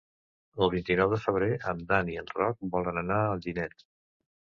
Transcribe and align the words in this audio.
El 0.65 0.71
vint-i-nou 0.75 1.11
de 1.11 1.19
febrer 1.27 1.51
en 1.73 1.85
Dan 1.93 2.11
i 2.17 2.19
en 2.25 2.35
Roc 2.41 2.67
volen 2.75 3.01
anar 3.07 3.23
a 3.23 3.33
Alginet. 3.39 3.91